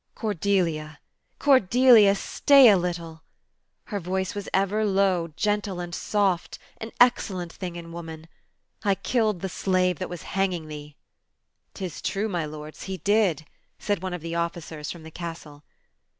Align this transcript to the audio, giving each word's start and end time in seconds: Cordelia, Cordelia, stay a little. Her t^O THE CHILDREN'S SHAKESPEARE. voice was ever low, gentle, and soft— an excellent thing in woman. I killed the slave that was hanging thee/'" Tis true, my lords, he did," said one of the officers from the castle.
Cordelia, 0.15 0.97
Cordelia, 1.37 2.15
stay 2.15 2.69
a 2.69 2.75
little. 2.75 3.21
Her 3.83 3.99
t^O 3.99 4.03
THE 4.03 4.05
CHILDREN'S 4.05 4.07
SHAKESPEARE. 4.07 4.09
voice 4.09 4.35
was 4.35 4.49
ever 4.51 4.83
low, 4.83 5.27
gentle, 5.37 5.79
and 5.79 5.93
soft— 5.93 6.57
an 6.81 6.91
excellent 6.99 7.53
thing 7.53 7.75
in 7.75 7.91
woman. 7.91 8.27
I 8.83 8.95
killed 8.95 9.41
the 9.41 9.47
slave 9.47 9.99
that 9.99 10.09
was 10.09 10.23
hanging 10.33 10.67
thee/'" 10.69 10.95
Tis 11.75 12.01
true, 12.01 12.29
my 12.29 12.47
lords, 12.47 12.85
he 12.89 12.97
did," 12.97 13.45
said 13.77 14.01
one 14.01 14.15
of 14.15 14.21
the 14.21 14.33
officers 14.33 14.89
from 14.89 15.03
the 15.03 15.11
castle. 15.11 15.63